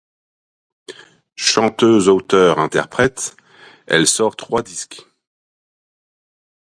Chanteuse 1.37 2.09
auteure 2.09 2.57
interprète, 2.57 3.37
elle 3.85 4.07
sort 4.07 4.35
trois 4.35 4.63
disques. 4.63 5.05